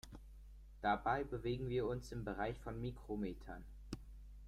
Dabei 0.81 1.23
bewegen 1.23 1.69
wir 1.69 1.85
uns 1.85 2.11
im 2.11 2.25
Bereich 2.25 2.57
von 2.57 2.81
Mikrometern. 2.81 3.63